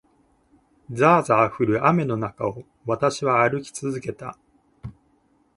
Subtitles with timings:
[0.89, 4.35] ざあざあ降る雨の中を、私は歩き続けた。